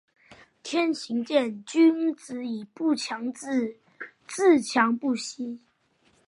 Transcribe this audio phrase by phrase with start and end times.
[0.63, 3.75] 天行健，君子以不强自……
[4.25, 5.59] 自强不息。